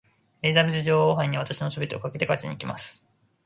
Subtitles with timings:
[0.41, 3.03] エリザベス女王杯に私の全てをかけて勝ちにいきます。